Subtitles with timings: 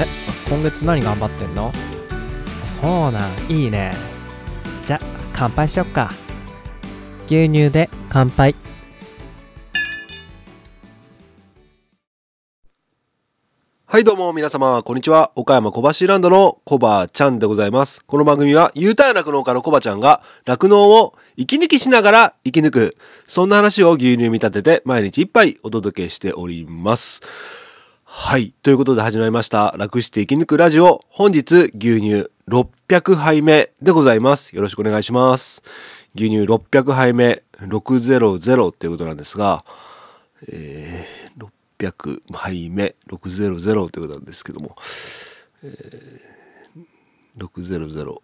[0.00, 0.06] え、
[0.48, 1.70] 今月何頑張ってんの？
[2.80, 3.92] そうなん、いいね。
[4.86, 5.00] じゃ、
[5.34, 6.10] 乾杯しよっか。
[7.26, 8.54] 牛乳で乾杯。
[13.84, 15.32] はいどうも皆様、こんにちは。
[15.34, 18.02] 岡山小橋ランドのコバちゃんでございます。
[18.06, 22.96] この番組は U ターン酪農家のコバちゃんが酪農を息抜きしながら生き抜く。
[23.26, 27.20] そんな話を牛乳見立てて毎日一杯お届けしております。
[28.12, 28.52] はい。
[28.64, 29.72] ということで始まりました。
[29.78, 31.00] 楽して生き抜くラジオ。
[31.10, 34.54] 本日牛乳600杯目でございます。
[34.54, 35.62] よろしくお願いします。
[36.16, 39.64] 牛乳600杯目600っていうことなんですが、
[40.48, 41.46] えー、
[41.78, 44.74] 600杯目600ということなんですけども、
[45.62, 48.16] えー、600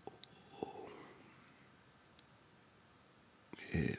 [3.72, 3.98] え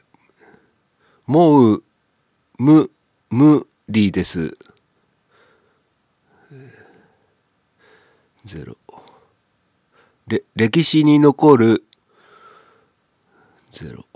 [1.26, 1.82] もう
[2.58, 2.90] む
[3.30, 4.58] 無理です
[8.48, 8.78] ゼロ。
[10.26, 11.84] れ歴史に残る
[13.70, 14.06] ゼロ。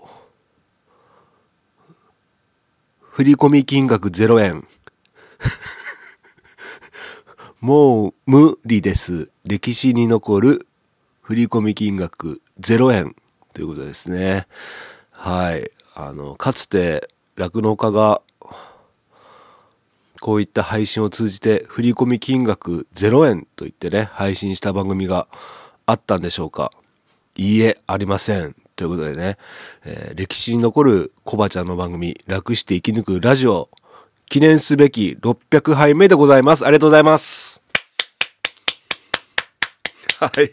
[2.98, 4.66] 振込金額0円。
[7.60, 9.30] もう無理です。
[9.44, 10.66] 歴史に残る
[11.20, 13.14] 振込金額0円
[13.52, 14.46] ということですね。
[15.10, 15.70] はい。
[15.94, 18.22] あのかつて酪農家が
[20.22, 25.26] こういった配信を通じて振込金額0円と言ってね配信した番組が
[25.84, 26.70] あったんでしょうか。
[27.34, 28.54] いいえありません。
[28.76, 29.36] ということでね、
[29.84, 33.68] えー歴史に残るコバちゃんの番組楽して生き抜くラジオ
[34.28, 36.64] 記念すべき600杯目でございます。
[36.64, 37.60] ありがとうございます。
[40.20, 40.52] はい。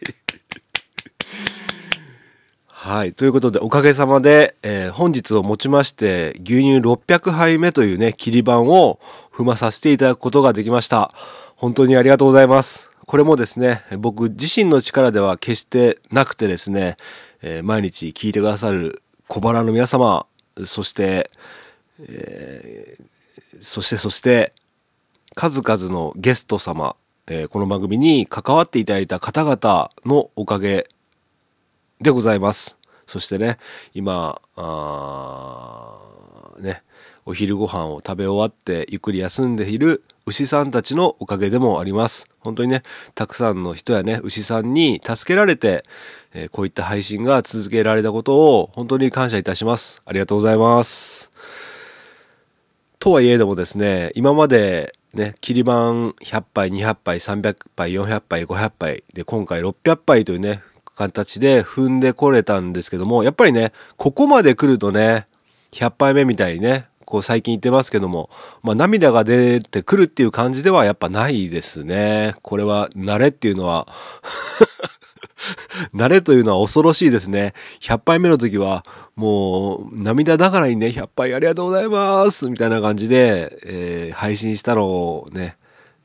[2.82, 3.12] はい。
[3.12, 9.02] ということで、おかげさまで、えー本日をもちまして、牛乳600杯目というね、切り板を
[9.34, 11.14] 踏まさせていただくことができました。
[11.58, 12.90] 本当にありがとうございます。
[13.06, 16.96] これもですね、僕自身の力では決してなくてですね、
[17.42, 20.26] えー毎日聞いてくださる小腹の皆様、
[20.64, 21.30] そして、
[22.08, 23.04] えー
[23.60, 24.54] そしてそして、
[25.36, 26.96] 数々のゲスト様、
[27.28, 30.88] えこの番組に関わっていただいた方々のおかげ
[32.02, 32.78] でございます。
[33.06, 33.58] そしてね、
[33.94, 36.00] 今、あ
[36.60, 36.84] ね、
[37.26, 42.28] お昼ご飯を食べ終わってゆっくり休んでいる牛さんたちのおかげでもあります。
[42.40, 42.84] 本当にね、
[43.16, 45.84] たくさんの人やね、牛さんに助けられて、
[46.34, 50.02] えーこういった配信が続けられたことを本当に感謝いたします。
[50.06, 51.32] ありがとうございます。
[53.00, 60.62] とはいえどもですね、今までね、切り板100杯、200杯、300杯、400杯、500杯で今回600杯というね、
[61.00, 65.28] 形で踏んでこれたんですけども、やっぱりね、ここまで来るとね、
[65.72, 68.30] 100杯目みたいにね、こう最近言ってますけども、
[68.64, 72.36] まあ涙が出てくるっていう感じではやっぱないですね。
[72.42, 73.88] これは慣れっていうのは
[75.96, 77.54] 慣れというのは恐ろしいですね。
[77.82, 78.86] 100杯目の時は、
[79.16, 85.56] もう、涙ながらにね、100杯ありがとうございますみたいな感じで、えー配信したのをね、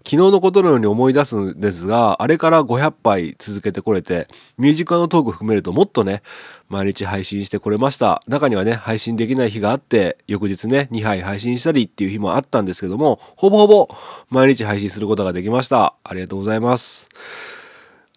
[0.06, 4.28] 昨日のことのように思い出すんですが、あれから500杯続けてこれて、
[4.58, 6.22] ミュージカルのトーク含めるともっとね、
[6.68, 8.22] 毎日配信してこれました。
[8.28, 13.88] 中にはね、配信できない日があって、翌日ね、2杯配信したりっていう日もあったんですけども、ほぼほぼ
[14.28, 15.94] 毎日配信することができました。
[16.04, 17.08] ありがとうございます。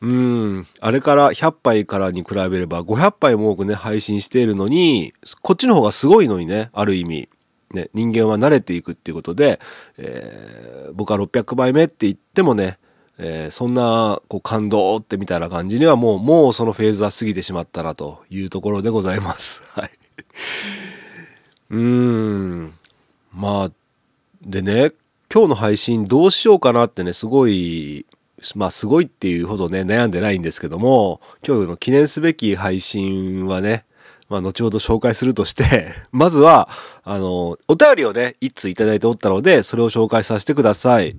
[0.01, 7.29] うん、あれから100杯からに比べれば500杯も多くね、配信しているのに、こっちの方がすごいのにね、ある意味。
[7.73, 9.59] ね、人間は慣れていくっていうことで、
[9.97, 12.79] えー僕は600杯目って言ってもね、
[13.17, 19.61] えーそんなこう感動ってみたいな感じにはもう、もうそのフェーズは過ぎてしまったなというところでございます。
[19.75, 19.91] はい。
[21.71, 22.73] うーん。
[23.33, 23.71] まあ、
[24.41, 24.93] でね、
[25.31, 28.05] 今日の配信どうしようかなってね、すごい、
[28.55, 33.83] まあすごいっていうほどね、悩んでないんですけども、今日の記念すべき配信はね、
[34.29, 36.69] まあ後ほど紹介するとして、 まずは、
[37.03, 41.15] あの、お便りをね、一通いただいておったので、それを紹介させてください。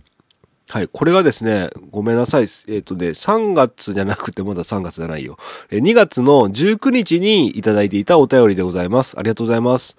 [0.70, 0.88] はい。
[0.88, 2.46] これがですね、ごめんなさい。
[2.68, 5.38] えっ、とね、3月じゃなくて、まだ3月じゃないよ。
[5.70, 9.18] 2月の19日にいただいていたお便りでございます。
[9.18, 9.96] ありがとうございます。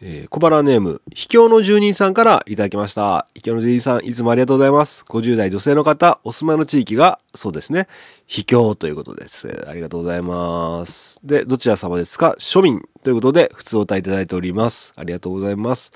[0.00, 3.26] えー小腹ネーム、秘境の住人さんからいただきました。
[3.34, 5.04] 秘境の住人さん、いつもありがとうございます。
[5.08, 7.88] 50代女性の方、お住まいの地域が、そうですね、
[8.26, 9.66] 秘境ということです。
[9.68, 11.18] ありがとうございます。
[11.24, 12.36] で、どちら様ですか？
[12.38, 14.92] 庶民ということで、普通お歌いただいております。
[14.96, 15.90] ありがとうございます。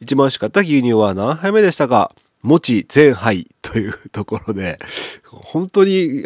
[0.00, 2.12] 一番美味しかった牛乳は何杯目でしたか？
[2.42, 4.78] 餅全杯というところで、
[5.24, 6.24] 本当に、い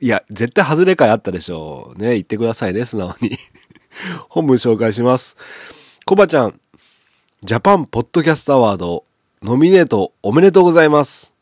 [0.00, 1.98] や、絶対外れ会あったでしょう。
[1.98, 3.38] ね、言ってくださいね、素直に。
[4.28, 5.36] 本文紹介します。
[6.08, 6.60] コバちゃん、
[7.42, 9.02] ジャパンポッドキャストアワード、
[9.42, 11.34] ノミネートおめでとうございます。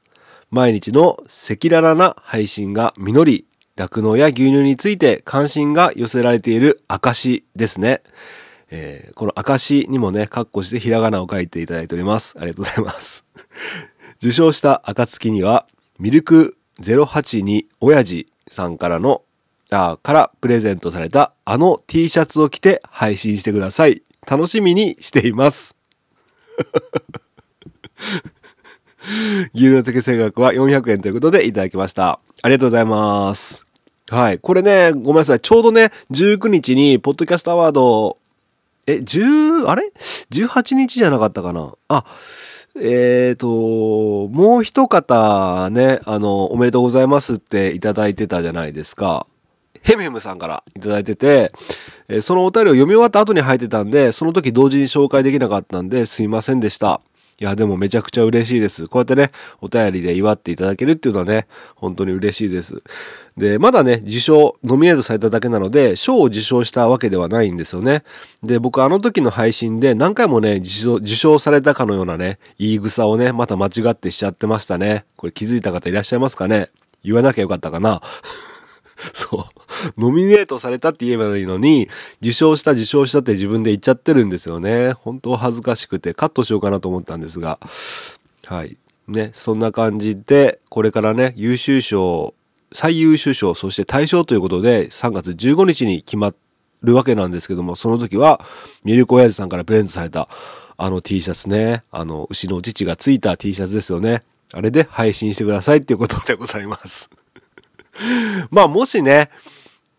[0.50, 3.46] 毎日の赤裸々な配信が実り、
[3.76, 8.00] 酪農や牛乳について関心が寄せられている証ですね。
[8.70, 12.34] えー、この証にもね、カッコしてひらがなを書いていただいております。
[12.38, 13.26] ありがとうございます。
[14.16, 15.66] 受賞した暁には、
[16.00, 19.24] ミルク082親父さんからの、
[19.70, 24.02] あからプレゼントされたあの T シャツを着て配信してください。
[24.28, 25.76] 楽しみにしています。
[29.54, 32.20] 牛乳の適正額は400円ということでいただきました。
[32.42, 33.64] ありがとうございます。
[34.08, 34.38] はい。
[34.38, 35.40] これね、ごめんなさい。
[35.40, 38.18] ちょうどね、19日に、ポッドキャストアワード、
[38.86, 39.92] え、10、あれ
[40.30, 41.74] ?18 日じゃなかったかな？
[41.88, 42.04] あ、
[42.76, 49.26] えっ、ー、と、もう一方ね、あの、おめでとうございますっていただいてたじゃないですか。
[49.82, 51.52] ヘムヘムさんからいただいてて、
[52.08, 57.00] え、そのお便りを読み終わった後に入ってたんで、その時同時に紹介できなかったんですいませんでした。
[57.40, 58.86] いや、でもめちゃくちゃ嬉しいです。
[58.86, 62.82] こうやってね、お便りで祝っていただけるっていうのはね、本当に嬉しいです。
[63.36, 68.04] で、まだね、受賞、ノミネートされただけなので、賞を受賞したわけではないんですよね。
[68.44, 75.04] で、僕あの時の配信で何回もね、受賞されたかのようなね、言い草をね、また間違ってしちゃってましたね。
[75.16, 76.68] これ気づいた方いらっしゃいますかね？
[77.02, 78.00] 言わなきゃよかったかな？
[79.12, 79.48] そ
[79.96, 80.00] う。
[80.00, 81.88] ノミネートされたって言えばいいのに、
[82.20, 84.92] 受賞した受賞したって自分で言っちゃってるんですよね。
[84.92, 87.58] 本当恥ずかしくてカットしようかなと思ったんですが。
[88.46, 88.76] はい。
[89.08, 92.34] ね、そんな感じで、これからね、優秀賞、
[92.72, 96.32] 最優秀賞、そして大賞ということで、3月15日に決ま
[96.82, 98.40] るわけなんですけども、その時は、
[98.82, 100.28] ミルク親父さんからプレゼントされた、
[100.76, 104.22] あの T シャツね、あの、牛の父がついた T シャツですよね。
[104.52, 107.10] あれで配信してくださいっていうことでございます。
[108.50, 109.30] まあもしね、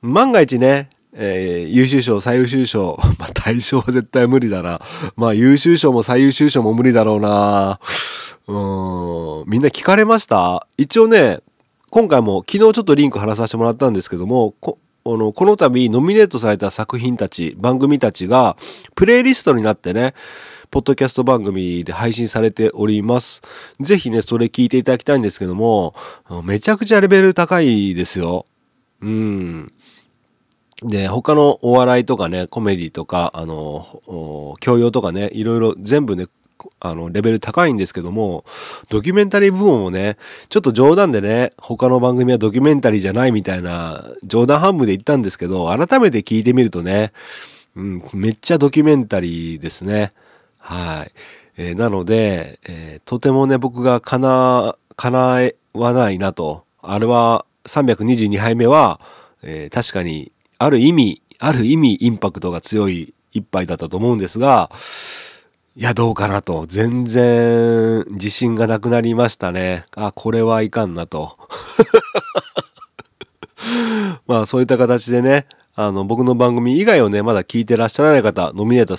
[0.01, 4.81] 万が一ね、えー、優秀賞、最優秀賞、 まあ大賞は絶対無理だな。
[5.15, 7.79] まあ優秀賞も最優秀賞も無理だろうな。
[8.47, 8.53] う
[9.47, 10.67] ん、みんな聞かれました？
[10.77, 11.39] 一応ね、
[11.89, 18.57] 今回も昨日ちょっとリンク貼らさせてもらったんですけども、このこの度ノミネートされた作品たち、番組たちが
[18.95, 20.13] プレイリストになってね、
[20.75, 23.41] ポッドキャスト番組で配信されております。
[23.79, 25.95] ぜひね、それ聞いていただきたいんですけども、
[26.43, 28.45] めちゃくちゃレベル高いですよ。
[28.99, 29.71] うん。
[30.83, 36.27] で、他のお笑いとかね、コメディとか、あの、教養とかね、いろいろ全部ね、
[36.81, 38.43] あの、レベル高いんですけども、
[38.89, 40.17] ドキュメンタリー部門もね、
[40.49, 47.13] ちょっと冗談でね、他の番組はドキュメンタリーじゃないみたいな、冗談半分で言ったんですけど、改めて聞いてみるとね、
[47.77, 50.11] うん、めっちゃドキュメンタリーですね。
[50.65, 51.11] はい。
[51.57, 56.63] えー、なので、えー、とてもね、僕がかな、叶わないなと。
[56.81, 58.99] あれは、322杯目は、
[59.43, 64.71] えー、確かに、ある意味、ある意味、インパクトが強い一杯だったと思うんですが、
[65.75, 66.65] いや、どうかなと。
[66.67, 69.85] 全然、自信がなくなりましたね。
[69.95, 71.37] あ、これはいかんなと。
[74.25, 75.45] まあ、そういった形でね、
[75.75, 78.95] あの、僕の番組以外をね、まだ聞いてらっしゃらない方、ノミネート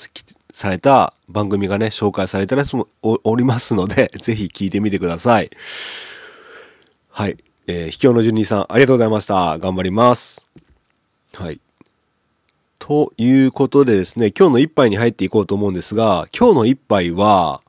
[0.57, 2.57] された番組がね、紹介されて
[3.03, 5.51] おりますので、 ぜひ聞いてみてください。
[7.11, 7.37] はい。
[7.67, 9.59] えー、秘境の順二さん、ありがとうございました。
[9.59, 10.47] 頑張ります。
[11.35, 11.61] はい。
[12.79, 17.61] ということでですね、今日の一杯に入っていこうと思うんですが、今日の一杯は、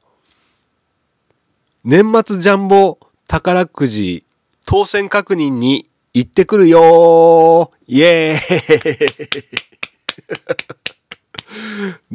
[1.84, 4.24] 年末ジャンボ宝くじ
[4.66, 9.36] 当選確認に行ってくるよイエー
[10.94, 10.97] イ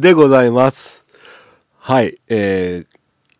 [0.02, 1.04] でございます。
[1.78, 2.18] はい。
[2.28, 2.84] え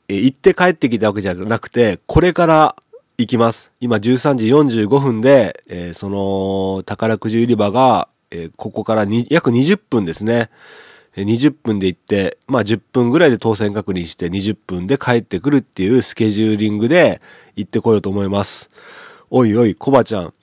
[0.07, 2.77] ー、行って帰ってきたわけじゃなくて、これから
[3.19, 3.73] 行きます。
[3.81, 10.51] 今13時45分で、えー、その宝くじ売り場が、えー、ここから約20分ですね。
[11.17, 17.21] 20分で行って、まあ10分ぐらいで当選確認して20分で帰ってくるっていうスケジューリングで
[17.57, 18.71] 行ってこようと思います。
[19.31, 20.35] おいおい、コバちゃん。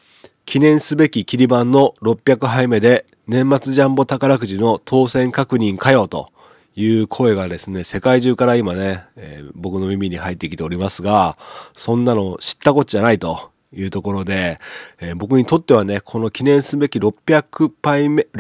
[0.46, 6.32] 記念すべき切り板の600杯目で年末ジャンボ宝くじの当選確認かよと
[6.76, 11.38] いう声がですね、世界中から今ね、えー、僕の耳に入ってきておりますが、
[11.74, 14.58] そんなの知ったこっちゃないというところで、
[15.00, 18.26] えー、僕にとってはね、この記念すべき600杯目、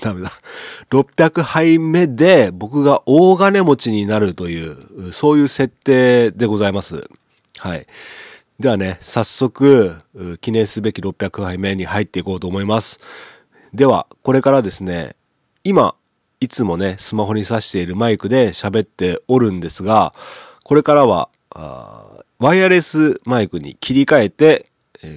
[0.00, 0.30] ダメだ、
[0.90, 7.08] 600杯目で僕が大金持ちになるという、そういう設定でございます。
[7.58, 7.88] はい。
[8.60, 9.96] ではね、早速、
[10.40, 13.00] 記念すべき600杯目に入っていこうと思います。
[13.74, 15.16] では、これからですね、
[15.64, 15.94] 今、
[16.40, 20.12] いつもね、スマホに挿しているマイクで喋っておるんですが、
[20.64, 21.30] これからは、
[22.38, 24.66] ワイヤレスマイクに切り替えて、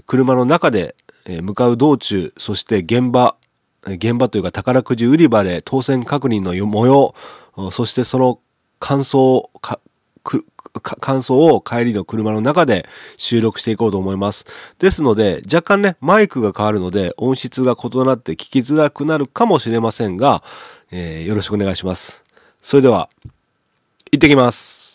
[0.06, 0.96] 車の中で、
[1.42, 3.36] 向かう道中、そして現場、
[3.86, 7.14] 現場というか宝くじ売り場で当選確認の模様、
[7.72, 8.40] そしてその
[8.80, 9.80] 感想か、
[10.82, 14.46] 感想を帰りの車の中で収録していこうと思います。
[14.80, 20.44] ですので、若干ね、マイクが変わるので、音質が異なって聞きづらくなるかもしれませんが、
[20.92, 22.24] えー、よろしくお願いします。
[22.62, 23.10] それでは、
[24.12, 24.86] 行ってきます。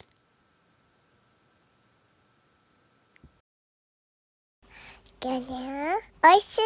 [5.22, 6.60] おいしい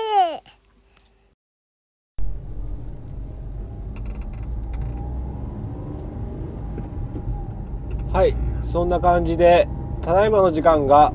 [8.12, 9.68] はいそんな感じで
[10.02, 11.12] ただいまの時間が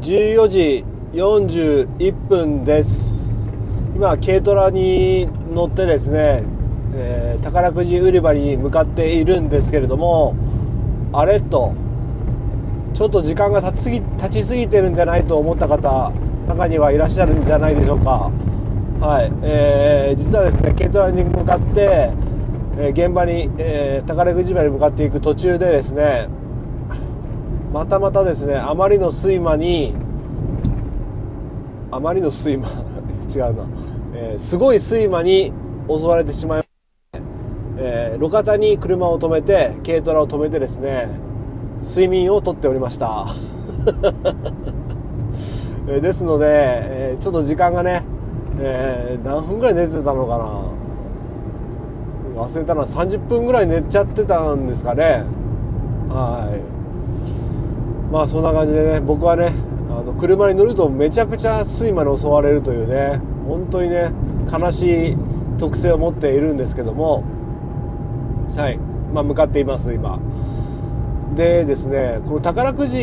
[0.00, 3.30] 14時41分です。
[3.94, 6.44] 今軽トラに乗ってですね、
[6.94, 10.34] えー、宝くじ売り場に向かっているんですけれども
[11.12, 11.74] あれと
[12.94, 16.12] ちょっと時間が経ちすぎ経ちすぎてるんじゃないと思った方
[16.48, 18.30] 中にはいらっしゃるんじゃないでしょうか。
[19.00, 22.10] はい、えー、実はですね軽トラに向かって
[22.78, 26.28] え現場に、えー、宝くじ場に向かっていく途中でですね
[27.72, 29.94] またまたですねあまりの睡魔に
[31.90, 32.68] あまりの睡魔
[33.34, 33.66] 違うな、
[34.14, 35.52] えー、すごい睡魔に
[35.88, 36.62] 襲われてしまい
[37.84, 41.08] えー、路肩に車を止めて軽トラを止めてですね
[41.82, 43.26] 睡眠をとっておりました。
[46.00, 48.04] ですので、えー、ちょっと時間がね、
[48.60, 50.62] え、何分ぐらい寝てたのかな。
[52.44, 55.24] 忘れたのは30分ぐらい寝ちゃってたんですかね。
[56.08, 56.81] はい。
[58.12, 59.54] まあそんな感じでね僕はね
[59.88, 64.12] あの車に乗るとめちゃくちゃ睡魔に襲われるというね本当にね
[64.52, 65.16] 悲しい
[65.58, 67.24] 特性を持っているんですけども
[68.54, 68.76] はい
[69.14, 70.20] まあ向かっています今。
[71.34, 73.00] でですねこの宝くじっ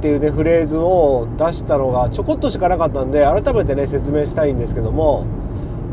[0.00, 5.26] ていうねフレーズを出したのがちょこっとしかなかったんで改めてね説明したいんですけども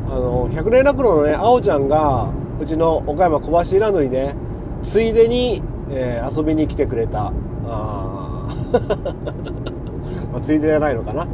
[0.08, 4.36] あの百年楽のねあおちゃんがうちの岡山小橋ランドにね
[4.84, 7.34] ついでに、えー、遊びに来てくれた。
[7.72, 8.11] あ
[10.34, 11.28] まついでじゃないのかな、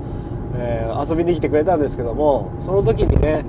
[0.58, 3.46] えー、遊びに来てくれたんですけどもその時にね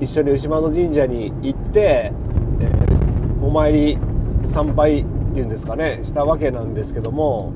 [0.00, 2.12] 一緒に牛窓神社に行って、
[2.60, 3.98] えー、お参り
[4.44, 7.52] 参拝っていうんですかねしたわけなんですけども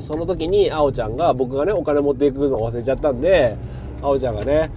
[0.00, 3.56] その時にあおちゃんが僕がねお金持っていくのを忘れちゃったんで
[4.02, 4.70] あおちゃんがね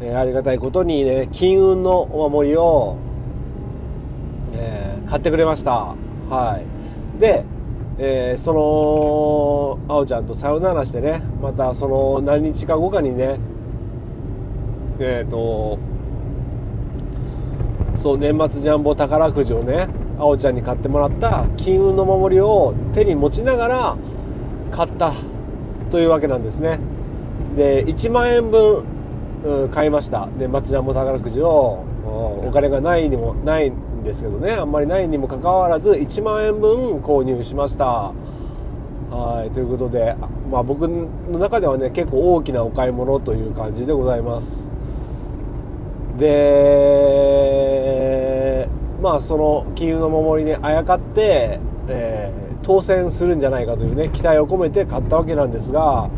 [0.00, 2.96] えー、ありがたいことにね金運のお守りを、
[4.52, 5.94] えー、買ってくれました。
[6.28, 6.60] は
[7.16, 7.20] い。
[7.20, 7.44] で、
[7.98, 13.38] えー、そのあおちゃんとさよならしてねまたその何日か後かにね
[14.98, 15.78] えっ、と
[17.96, 23.96] そう年末ジャンボ宝くじをねあおちゃんに買ってもらった金運の守りを手に持ちながら
[24.70, 25.12] 買った
[25.90, 26.80] というわけなんですね。
[27.56, 28.84] で1万円分
[29.44, 30.28] う買いました。
[30.38, 33.72] で松ジャンボ宝くじをお金がないにもない
[34.04, 38.12] ですけどねあんまりないにもかかわらず1万円分購入しました。
[39.10, 40.16] はいということで、
[40.50, 44.68] まあ、僕の中ではね結構大きなお買い物という感じでございます。
[46.18, 46.28] で
[49.00, 56.08] まあその金融の守りにあやかって、えー、当選するんじゃないかというね期待を込めて買ったわけなんですが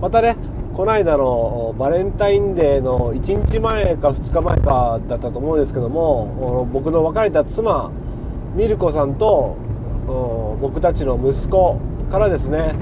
[0.00, 0.36] またね
[0.76, 7.90] この間のバレンタインデーの1日前か2日前かだったと思うんですけども僕の別れた妻
[8.54, 9.56] ミルコさんと
[10.60, 11.80] 僕たちの息子
[12.10, 12.74] からですね、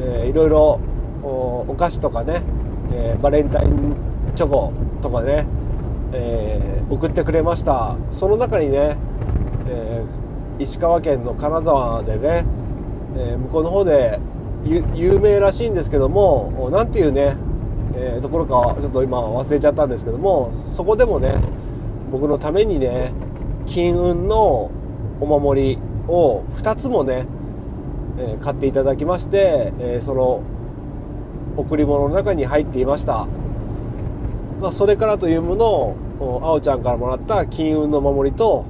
[0.00, 0.80] えー、いろいろ
[1.24, 2.42] お菓子とかね、
[2.92, 3.96] え、バレンタイン
[4.36, 4.72] チョコ
[5.02, 5.44] とかね、
[6.12, 7.96] え、送ってくれました。
[8.12, 8.96] その中にね、
[9.68, 10.04] え、
[10.60, 12.44] 石川県の金沢でね、
[13.16, 14.20] え向こうの方で
[14.68, 17.36] 有名らしいんですけども何ていうね、
[17.94, 21.34] えー、ところかちょっと今忘れちゃったんですけどもそこでもね
[22.10, 23.12] 僕のためにね
[23.66, 24.70] 金運の
[25.20, 27.26] お守りを2つもね、
[28.18, 30.42] えー、買っていただきまして、えー、その
[31.56, 33.26] 贈り物の中に入っていました、
[34.60, 38.64] まあ、それからというものをあおちゃんからもらった金運の守りと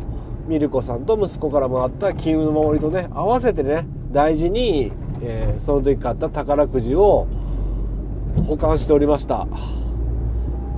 [0.47, 7.27] ミルコさんと息子からもらった金運の守りとね合わせてね大事にえー、その時買った宝くじを
[8.47, 9.47] 保管しておりました。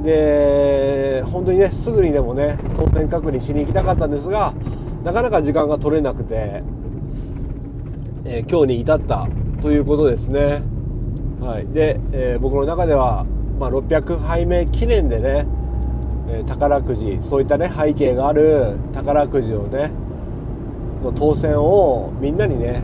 [0.03, 4.55] で本当にねすぐにでもね当選確認しに行きたかったんですが
[5.05, 6.63] なかなか時間が取れなくて、
[8.25, 9.29] えー、今日に至った
[9.63, 10.63] ということですね。
[11.41, 11.67] はい。
[11.73, 13.25] で、えー、僕の中では、
[13.59, 15.47] まあ、600杯目記念でね、
[16.29, 19.91] え宝くじそういったね背景がある宝くじをね
[21.03, 22.83] の当選をみんなにね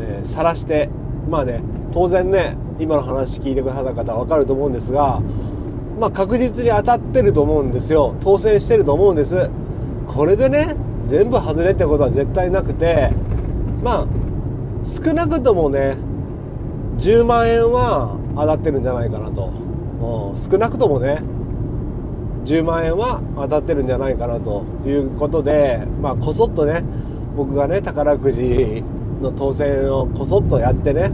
[0.00, 0.88] えー、晒して
[1.28, 1.62] まあね
[1.92, 5.20] 当然ね今の話聞いてくださった方は分かると思うんですが
[5.98, 8.14] まあ確実に当たってると思うんですよ。
[8.20, 9.50] 当選してると思うんです。
[10.06, 13.10] これでね全部外れってことは絶対なくて
[13.82, 14.06] まあ
[14.84, 15.96] 少なくともね
[16.98, 19.52] 10万円は当たってるんじゃないかなと、
[20.36, 21.22] う、少なくともね
[22.44, 26.82] 10万円は当たってるんじゃないかなということで、まあ、こそっとね
[27.36, 28.82] 僕がね宝くじ
[29.22, 31.10] の当選をこそっとやってね。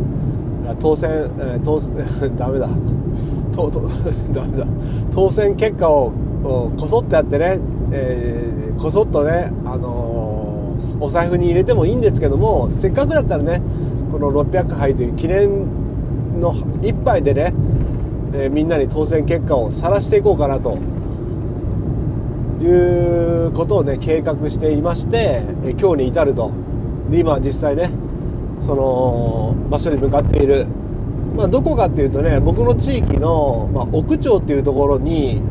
[0.80, 1.78] 当選、えー、当
[2.37, 2.68] ダメだ。
[3.54, 3.82] とと
[4.32, 4.66] ダメだ。
[5.14, 6.12] 当選結果を
[6.76, 7.58] こそっとやってね、
[7.90, 13.62] えー、こそっとね、あのー、お財布に入れてもいいんですけどもせっかくだったらね
[14.11, 15.49] この600杯という記念
[16.40, 17.54] の一杯でね、
[18.34, 20.76] えー、みんなに当選結果を晒していこうかなと。
[22.62, 26.63] いうことをね計画していまして、え今日に至ると。
[27.11, 27.90] で今実際ね
[28.61, 30.66] その場所に向かっている、
[31.37, 35.42] まあ、どこかっていうとね僕の地域の、まあ、奥町っていうところに、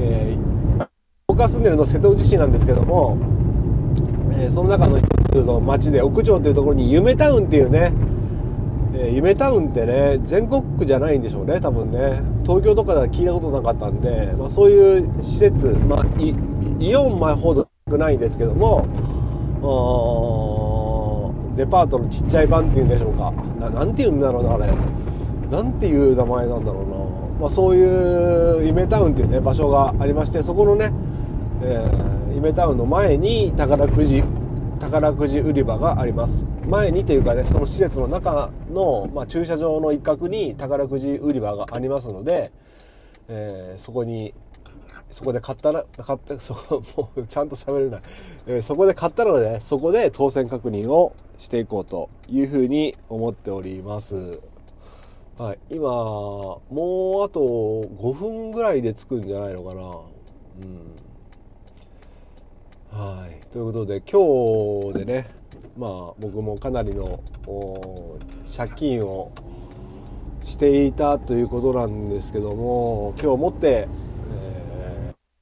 [0.00, 0.88] えー、
[1.26, 3.18] 僕が住んでるの瀬戸内市なんですけども、
[4.32, 7.92] えー、その中の一つの町で奥町っていうところに夢タウンっていうね
[8.94, 12.22] えー、夢タウンってね全国区じゃないんでしょうね多分ね。
[12.42, 18.86] 東京とかでは聞いたことなかったんで、まあ、そういう施設、まあ、イオン前ほど少ないんですけども
[21.56, 23.32] デパートのちっちゃい版っていうんでしょうか。
[23.60, 24.72] ななんて言うんだろうなあれ。
[25.50, 30.90] なんていう名前なんだろうな、まあ、そういう夢タウンっていうね場所がありましてそこのね、
[31.62, 34.22] えー、夢タウンの前に宝くじ
[34.80, 36.46] 宝くじ売り場があります。
[36.66, 42.50] 前にというかねその施設の中の、まあ、駐車場の一角に宝くじ売り場がありますので、
[43.28, 44.32] えー、そこに
[45.12, 47.98] そこで買ったら買って そこもうちゃんと喋れな。
[47.98, 48.00] い、
[48.46, 54.40] えー、そこで買ったので、ね、そこで当選確認をしていこうというふうに思っております。
[55.38, 59.82] はい今もうあと5分ぐらいで着くんじゃないのかな。
[59.82, 59.92] うん。
[62.90, 65.30] はいということで今日でね
[65.76, 67.20] まあ僕もかなりの
[68.54, 69.32] 借金を
[70.44, 73.88] していたということなんですけども今日もって、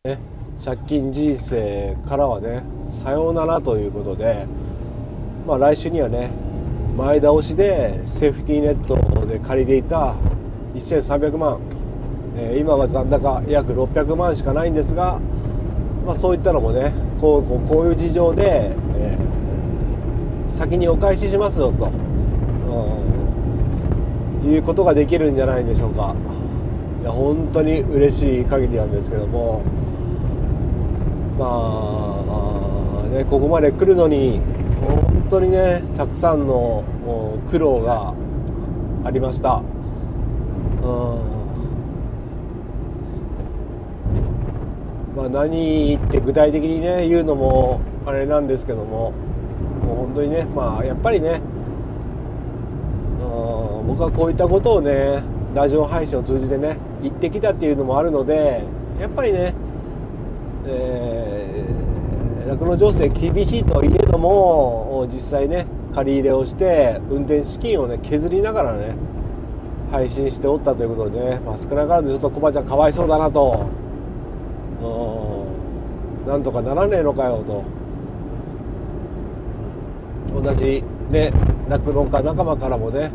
[0.02, 0.18] ね、
[0.64, 4.46] 借金人生からはねさようならということで、
[5.46, 6.30] まあ、来週にはね
[6.96, 10.14] 前倒しでセーフティーネットで借りていた
[10.74, 11.60] 1300万、
[12.34, 15.18] えー、今は残高約600万しかないんですが、
[16.06, 21.90] まあ、そういったのもねこうこうこういう事情で、えー、先にお返ししますよと、
[24.44, 26.16] うん、いうことができるんじゃないでしょうか。
[27.02, 29.62] いや本当に嬉しい限りなんですけども。
[31.40, 31.46] ま
[33.02, 34.40] あねここまで来るのに
[34.80, 36.84] 本当にねたくさんの
[37.50, 38.14] 苦労が
[39.04, 39.62] ありました、
[40.82, 41.30] うん。
[45.16, 49.12] まあ、何って具体的にね言うのもあれなんですけども
[49.82, 51.40] もう本当にねまあやっぱりね
[53.86, 55.22] 僕はこういったことをね
[55.54, 58.62] ラジオ配信を通じてね言ってきたっていうのもあるので
[59.00, 59.54] やっぱりね
[62.48, 68.94] 酪農、情勢厳しいといえども実際ね借り入れをして運転資金をね削りながらね
[69.90, 73.66] 配信しておったということでね、まあ、少なからずちょっとコバちゃんかわいそうだなと。
[76.26, 77.64] なんとかならねえのかよと。
[80.40, 81.32] 同じね
[81.68, 83.10] 酪農家仲間からもね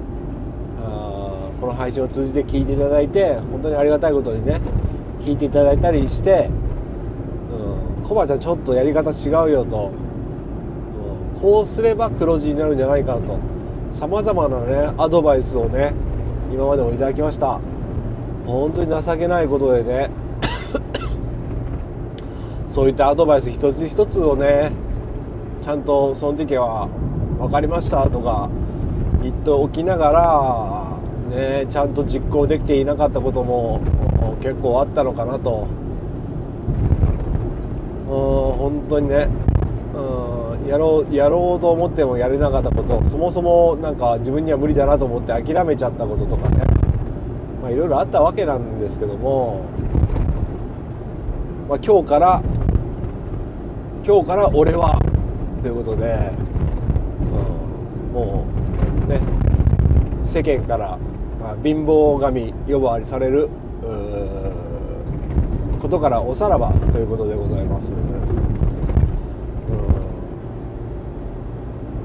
[0.84, 4.60] あこの配信を通じて聞いていただいて本当にありがたいことにね
[5.22, 6.50] 聞いていただいたりして「、
[8.08, 9.90] コバちゃんちょっとやり方違うよ」と、
[11.42, 13.38] こうすれば黒字になるんじゃないかなと。
[13.92, 15.94] さまざまなねアドバイスをね
[16.52, 17.60] 今までもいただきました。
[18.46, 20.12] 本当に情けないことでね
[22.70, 24.72] そういったアドバイス一つ一つをね
[25.62, 26.88] ちゃんとその時は
[27.40, 28.50] 分かりましたとか
[29.24, 30.12] 言っておきなが
[31.32, 33.80] らねちゃんと実行できていなかったことも
[34.42, 35.66] 結構あったのかなと。
[38.08, 39.28] うん本当にね。
[39.96, 43.04] うんやろうやろうと思ってもやれなかったこと。
[43.10, 46.66] そもそもなんか自分には無理だなと思って諦めちゃったこととかね。
[47.66, 49.66] まいろいろあったわけなんですけども、
[51.68, 52.42] まあ、今日から
[54.06, 55.00] 今日から俺は
[55.62, 56.32] ということで、
[57.22, 58.46] うん、も
[59.06, 59.20] うね
[60.24, 60.98] 世間から、
[61.40, 63.50] まあ、貧乏神呼ばわりされる
[65.86, 67.94] ことからおさらばということでございます。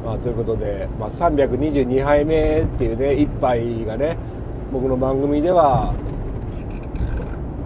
[0.05, 4.17] まあ、ということで、まあ、322杯目っていうね1杯がね
[4.73, 5.95] 僕の番組では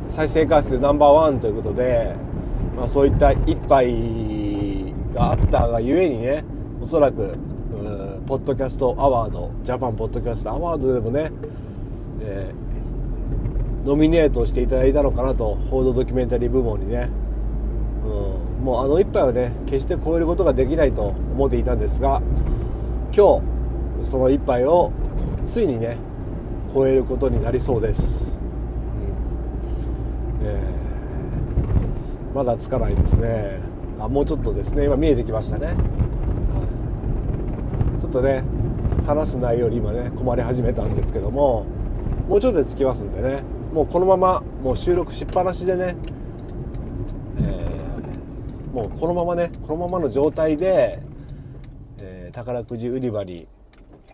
[0.08, 2.14] 再生回数ナンバーワンということで
[2.76, 6.44] まあ、そういった一杯があったがゆえにね
[6.80, 7.36] おそらく
[8.26, 11.30] ポッドキャストアワードジャパンポッドキャストアワードでもね、
[12.20, 12.63] えー、
[13.84, 17.10] ノミネートしていただいたのかなと報道ドキュメンタリー部門にね、
[18.04, 22.22] うん、もうあの一杯はね決して超えることができないと思っていたんですが
[23.14, 23.40] 今
[24.00, 24.90] 日その一杯を
[25.46, 25.98] ついにね
[26.72, 28.32] 超えることになりそうです、
[30.40, 30.46] うん。
[30.46, 30.60] え。
[32.32, 33.60] ー、まだつかないですね。
[34.00, 34.86] あもうちょっとですね。
[34.86, 35.76] 今見えてきましたね。
[38.00, 38.42] ちょっとね
[39.06, 41.64] 話す内容に今ね困り始めたんですけども
[42.28, 43.53] もうちょっとで着きますんでね。
[43.74, 45.96] もうこのままもう収録しっぱなしでね、
[47.38, 51.02] えー、もうこのままねこのままの状態で、
[51.98, 53.48] えー、宝くじ売り場に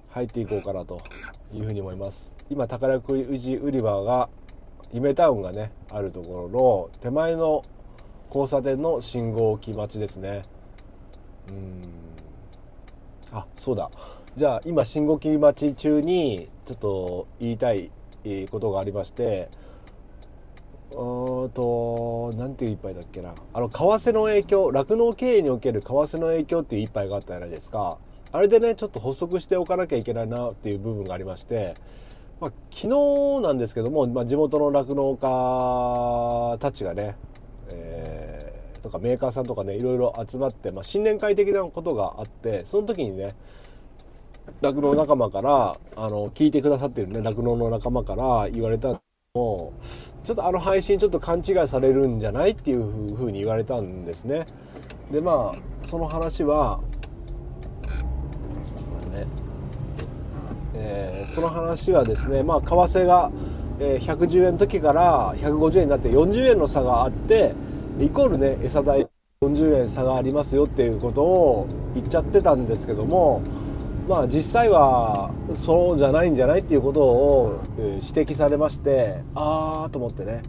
[0.08, 1.02] 入っていこうかなと
[1.52, 2.32] いうふうに思います。
[2.48, 4.30] 今宝くじ売り場が
[4.94, 7.62] 夢タウンがねあるところの手前の
[8.28, 10.46] 交差点の信号機待ちですね。
[11.50, 11.82] うん。
[13.30, 13.90] あそうだ。
[14.38, 17.90] じゃあ今信号機待ち中にちょっと言いたい
[18.50, 19.48] ことがありまして
[20.90, 23.34] うんと何ていう一杯だっけな。
[23.52, 27.98] あの為替の影響酪農経営における為替の影響っていう一杯があったじゃないですか。
[28.32, 31.74] あれでねちょっと補足しておかなきゃいけないなっていう部分がありまして
[32.40, 37.14] まあ、昨日なんですけども、まあ、地元の酪農家たちがね、
[37.68, 43.36] えー、とかメーカーさんとかねいろいろ集まって、まあ、新年会的なことがあってその時にね
[44.60, 49.00] 酪農仲間からあの聞いてくださってるね酪農の仲間から言われたの
[49.34, 49.72] も
[50.24, 54.46] ちょっとあの配信ちょっと勘違いされるんじゃないっていうふうに言われたんですね。
[55.10, 56.80] でまあその話は
[59.12, 59.26] ね
[60.74, 63.30] えー、その話はですね、まあ、為替が、
[63.80, 67.54] えー、110円の時から150円になって40円の差があって
[68.00, 69.08] イコールね餌代
[69.42, 73.42] 40円差がありますよっていうことを言っちゃってたんですけども
[74.10, 80.42] まあ実際はそうじゃないんじゃないっていうことを指摘されましてああと思ってね。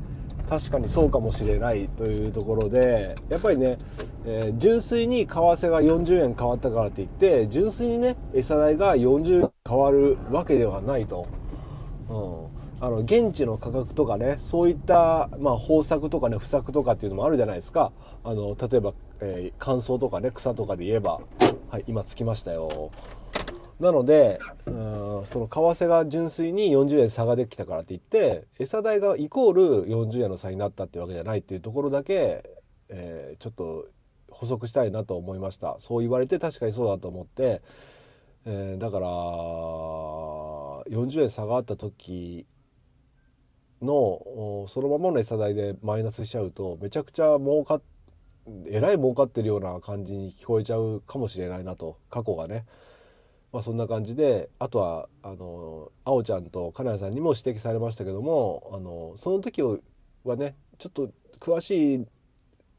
[0.49, 3.77] 確かにそうかもしれないというところでやっぱりね、
[4.25, 11.25] えー、純粋に為替が40円変わったからって言って純粋にね餌代が40円変わるわけではないと、
[12.09, 17.93] うん、あの現地の価格とかねそういった、まあ、豊作とかね不作とかっていうのもあるじゃないですか。
[18.25, 21.21] あの例えば、えー、乾燥とかね草とかで言えば。
[21.71, 22.91] はい今着きましたよ。
[23.81, 24.73] なので、うん、
[25.25, 32.43] その為替が純粋に40円差ができたからって言って餌代がイコール40円の差になったっていうわけじゃないっていうところだけ、
[32.89, 33.87] えー、ちょっと
[34.29, 37.63] 補足したいなと思いましたそう言われて確かにそうだと思って、
[38.45, 39.07] えー、だから
[40.95, 42.45] 40円差があった時
[43.81, 47.81] のそのままの餌代でマイナスしちゃうとめちゃくちゃ儲か
[48.67, 52.65] えらい儲かってるような感じに聞こえちゃうかもしれないなと過去がね。
[53.53, 59.77] まあ、そんな感じであとはあのあおちゃんと金谷さんにも指摘されましたけどもあのその時は
[60.37, 61.09] ねちょっと
[61.39, 62.05] 詳しい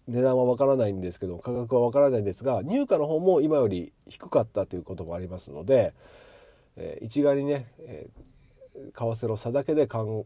[0.09, 5.95] 値段はわからないんですけど価格はわからないんですが入荷の方も今より低かったということもありますので、
[6.77, 10.25] えー、一概にね、えー、為替の差だけでかん、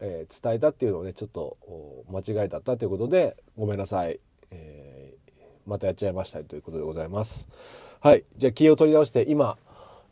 [0.00, 1.56] えー、伝えたっていうのをねちょっと
[2.10, 5.30] 間違いだったということでごめんなさい、えー、
[5.66, 7.48] またやっちゃいましたということでございます。
[8.00, 9.58] はいじゃあ気を取り直して今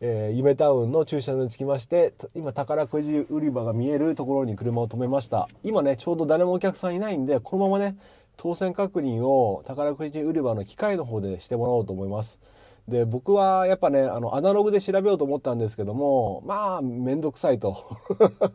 [0.01, 5.49] えー、夢タウンの駐車場に着きまして今宝くじ売り場が見えるところに車を止めました。
[5.65, 7.97] 今ねちょうど誰もお客さんいないんでこのままね
[8.37, 12.39] 当選確認を宝くじ売り場の機械の方でしてもらおうと思います。
[12.87, 17.77] で僕はやっぱねあのアナログで調べようと思ったんですけどもまあ面倒くさいと。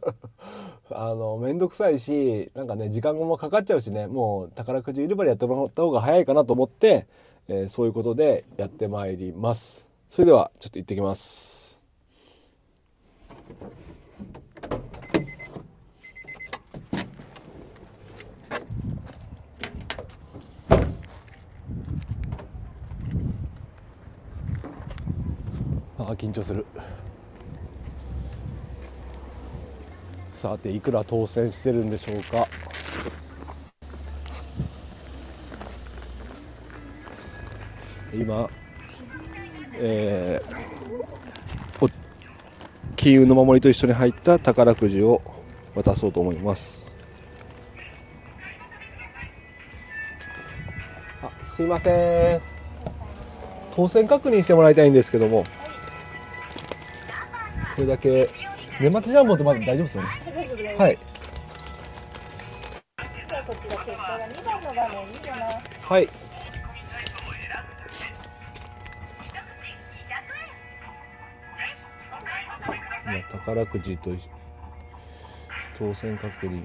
[0.92, 7.06] あの面倒くさいしなんかね時間もかかっちゃうしねもう宝くじ売り場でやってもらった方が早いかなと思って、
[7.48, 9.93] えー、そういうことでやってまいります。
[10.16, 11.82] それではちょっと行ってきます。
[25.98, 26.64] あ緊張する。
[30.32, 32.48] さていくら当選してるんでしょうか？
[38.14, 38.48] 今
[39.86, 41.92] えー、
[42.96, 45.22] 金運の守りと一緒に入った宝くじを
[45.76, 46.96] 渡そうと思います。
[51.22, 52.42] あすいません。
[53.76, 55.44] 当選確認してもらいたいんですけども。
[57.76, 58.30] これだけ
[58.80, 60.10] 年末ジャンボってまだ大丈夫ですよね？
[60.78, 61.00] はい。
[65.82, 66.08] はい。
[73.06, 74.12] 今宝くじと
[75.78, 76.64] 当選確認。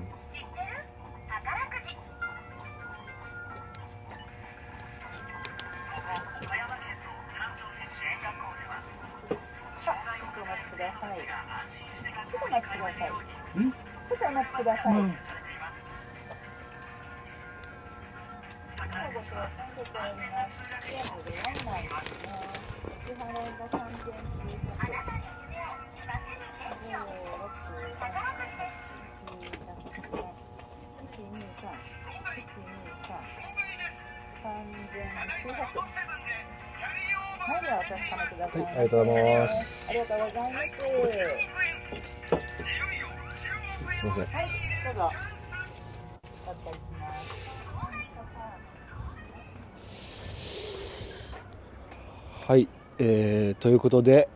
[52.49, 52.67] はい、
[52.99, 54.27] えーということで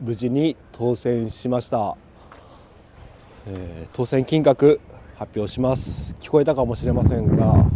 [0.00, 1.98] 無事に当選しました、
[3.46, 4.80] えー当選金額
[5.16, 6.16] 発表します。
[6.18, 7.66] 聞こえたかもしれませんが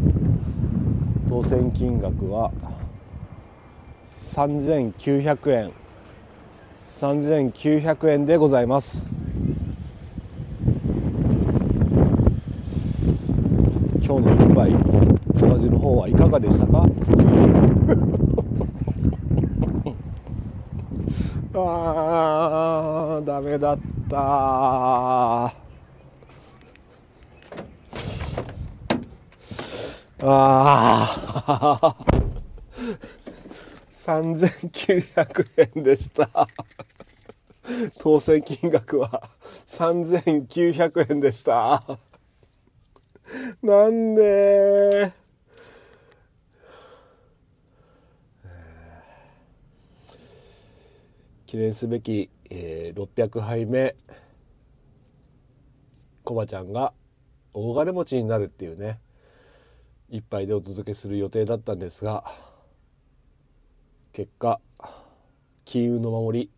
[1.28, 2.52] 当選金額は
[4.14, 5.72] 3900円。
[6.88, 9.10] 3900円でございます。
[14.02, 14.72] 今日の一杯
[15.42, 16.86] お味の方はいかがでしたか？
[21.54, 24.16] あーダメだった。
[24.18, 32.22] あー。
[33.92, 36.48] 3900円でした。
[38.00, 39.30] 当選金額は
[39.66, 41.82] 3900円でした。
[43.62, 45.12] なんで
[51.52, 53.94] 記念すべき、えー600杯目
[56.24, 56.94] コバちゃんが
[57.52, 58.98] 大金持ちになるっていうね
[60.08, 62.24] 一杯でお届けする予定だったんですが
[64.14, 64.60] 結果
[65.66, 66.50] 金運の守り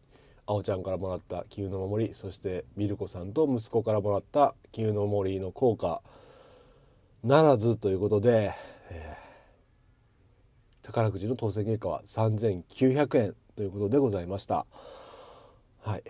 [0.46, 6.02] あおちゃんからもらった金運の守りそしてミルコさんと息子からもらった金運の守りの効果
[7.24, 8.54] ならずということで、
[8.90, 9.24] えー
[10.84, 13.34] 宝くじの当選結果は3900円。
[13.56, 14.66] ということでございました。
[15.82, 16.02] はい。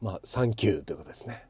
[0.00, 1.46] まあサンキューということですね。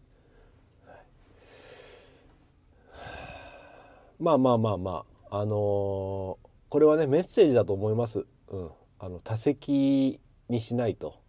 [4.18, 10.20] まあまあまあまああのーこれはねメッセージだと思います、うん、あの多責
[10.50, 11.20] にしないと。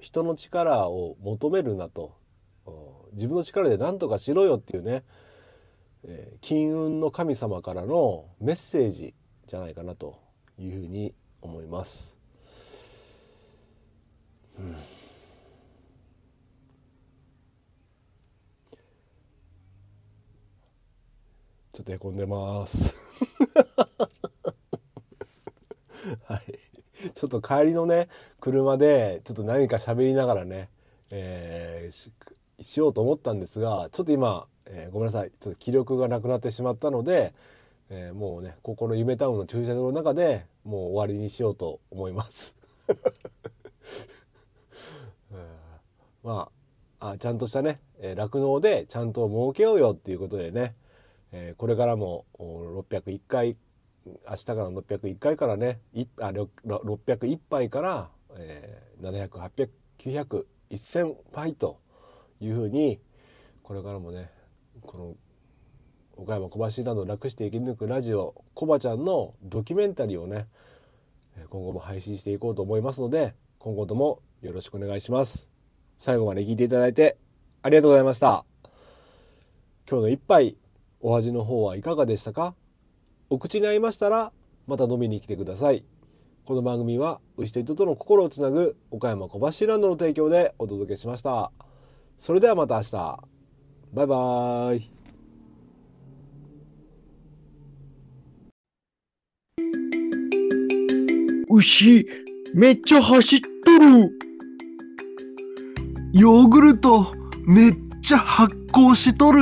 [0.00, 2.16] 人の力を求めるなと。
[3.12, 5.04] 自分の力で何とかしろよっていうね、
[6.04, 9.14] えー金運の神様からのメッセージ
[9.46, 10.20] じゃないかなと
[10.58, 12.17] いうふうに思います。
[21.72, 22.92] ちょっとへこんでます。
[26.26, 26.58] はい。
[27.14, 28.08] ちょっと帰りのね、
[28.40, 30.68] 車で、ちょっと何か喋りながらね、
[31.12, 32.10] えーし
[32.60, 35.30] しようと思ったんですが、ちょっと今、えーごめんなさい。
[35.38, 37.32] ちょっと気力がなくなってしまったので、
[37.90, 42.56] えーもうね、ここの夢タウンの駐車場の中でもう終わりにしようと思います。
[46.28, 46.50] ま
[47.00, 50.74] あ、あちゃんとしたね、え酪農でちゃんと儲けようよっていうことでね、
[51.32, 53.56] えーこれからも601回
[54.28, 55.80] 明日から601回からね
[56.18, 61.80] あ601杯から、えー、700、800、900、1000杯と
[62.42, 63.00] いうふうに
[63.62, 64.30] これからもね
[64.82, 65.14] この
[66.22, 70.46] 岡山小橋など楽して生き抜くラジオコバちゃんのドキュメンタリーをね
[71.48, 75.57] 今後も配信していこうと思いますので今後ともよろしくお願いします。
[75.98, 77.18] 最後まで聞いていただいて
[77.62, 78.44] ありがとうございました。
[79.90, 80.56] 今日の一杯
[81.00, 82.54] お味の方はいかがでしたか？
[83.30, 84.32] お口に合いましたら
[84.66, 85.84] また飲みに来てください。
[86.44, 91.52] この番組は牛と人との心をつなぐ岡山小橋ランドの提供でお届けしました。
[92.18, 93.18] それではまた明日。
[93.92, 94.90] バイバイ。
[101.50, 102.06] 牛、
[102.54, 104.27] めっちゃ走っとる。
[106.18, 107.14] ヨーグルト、
[107.46, 109.40] めっちゃ発酵しとる。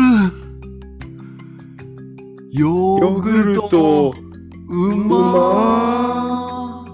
[2.53, 4.13] ヨーグルト、
[4.69, 6.89] うまー。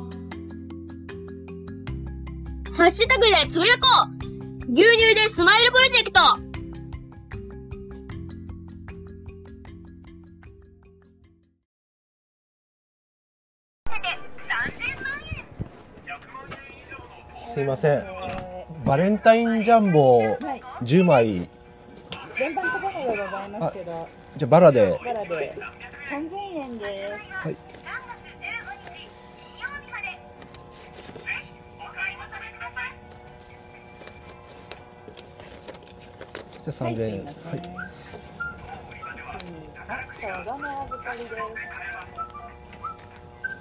[2.73, 3.81] ハッシュタグでつぶやこ
[4.69, 6.21] う牛乳でスマイルプロジェクト
[17.53, 18.22] すいません
[18.85, 20.39] バレンタインジャンボはい。
[20.83, 21.49] 10枚
[22.37, 24.09] 全般とバラでございますけど。
[24.37, 24.99] じゃあバラで。
[25.05, 25.59] バラで。
[26.11, 27.13] 3000円です。
[27.33, 27.57] はい。
[36.65, 37.25] じゃあ3000円。
[37.25, 37.63] ははい。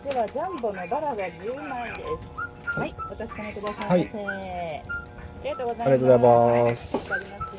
[0.04, 2.42] ではジャンボのバラが10枚です。
[2.78, 5.01] はい、お確かめくださいませ、ありがとうござい
[5.42, 7.51] ありがとうございます。